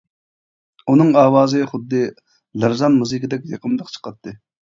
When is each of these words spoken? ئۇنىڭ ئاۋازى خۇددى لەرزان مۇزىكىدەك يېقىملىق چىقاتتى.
ئۇنىڭ 0.93 1.11
ئاۋازى 1.23 1.59
خۇددى 1.73 2.01
لەرزان 2.63 2.97
مۇزىكىدەك 3.03 3.47
يېقىملىق 3.55 3.95
چىقاتتى. 3.97 4.35